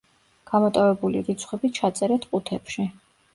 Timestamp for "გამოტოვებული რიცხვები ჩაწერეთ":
0.51-2.27